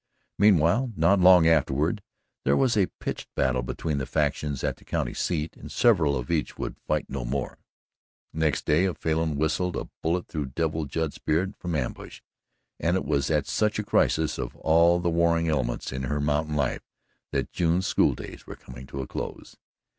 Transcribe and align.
Meanwhile, 0.39 0.93
not 0.95 1.19
long 1.19 1.45
afterward, 1.45 2.01
there 2.43 2.57
was 2.57 2.75
a 2.75 2.87
pitched 2.99 3.29
battle 3.35 3.61
between 3.61 3.99
the 3.99 4.07
factions 4.07 4.63
at 4.63 4.77
the 4.77 4.83
county 4.83 5.13
seat, 5.13 5.55
and 5.55 5.71
several 5.71 6.17
of 6.17 6.31
each 6.31 6.57
would 6.57 6.75
fight 6.87 7.07
no 7.07 7.23
more. 7.23 7.59
Next 8.33 8.65
day 8.65 8.85
a 8.85 8.95
Falin 8.95 9.35
whistled 9.35 9.75
a 9.75 9.91
bullet 10.01 10.27
through 10.27 10.47
Devil 10.55 10.85
Judd's 10.85 11.19
beard 11.19 11.55
from 11.55 11.75
ambush, 11.75 12.21
and 12.79 12.97
it 12.97 13.05
was 13.05 13.29
at 13.29 13.45
such 13.45 13.77
a 13.77 13.83
crisis 13.85 14.39
of 14.39 14.55
all 14.55 14.99
the 14.99 15.11
warring 15.11 15.49
elements 15.49 15.91
in 15.91 16.05
her 16.05 16.19
mountain 16.19 16.55
life 16.55 16.81
that 17.29 17.51
June's 17.51 17.85
school 17.85 18.15
days 18.15 18.47
were 18.47 18.55
coming 18.55 18.87
to 18.87 19.01
a 19.03 19.07
close. 19.07 19.55